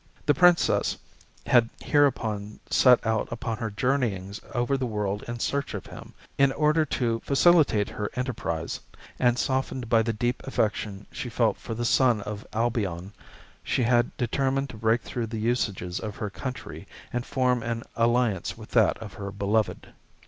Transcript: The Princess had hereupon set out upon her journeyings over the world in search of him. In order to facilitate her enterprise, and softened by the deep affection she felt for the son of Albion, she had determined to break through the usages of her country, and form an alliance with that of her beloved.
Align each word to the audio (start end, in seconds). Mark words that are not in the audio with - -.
The 0.25 0.33
Princess 0.33 0.97
had 1.45 1.69
hereupon 1.79 2.59
set 2.71 3.05
out 3.05 3.31
upon 3.31 3.57
her 3.57 3.69
journeyings 3.69 4.41
over 4.51 4.75
the 4.75 4.87
world 4.87 5.23
in 5.27 5.37
search 5.37 5.75
of 5.75 5.85
him. 5.85 6.15
In 6.39 6.51
order 6.53 6.85
to 6.85 7.19
facilitate 7.23 7.89
her 7.89 8.09
enterprise, 8.15 8.79
and 9.19 9.37
softened 9.37 9.89
by 9.89 10.01
the 10.01 10.11
deep 10.11 10.41
affection 10.47 11.05
she 11.11 11.29
felt 11.29 11.57
for 11.57 11.75
the 11.75 11.85
son 11.85 12.21
of 12.21 12.47
Albion, 12.51 13.13
she 13.63 13.83
had 13.83 14.17
determined 14.17 14.71
to 14.71 14.77
break 14.77 15.03
through 15.03 15.27
the 15.27 15.37
usages 15.37 15.99
of 15.99 16.15
her 16.15 16.31
country, 16.31 16.87
and 17.13 17.23
form 17.23 17.61
an 17.61 17.83
alliance 17.95 18.57
with 18.57 18.71
that 18.71 18.97
of 18.97 19.13
her 19.13 19.31
beloved. 19.31 19.89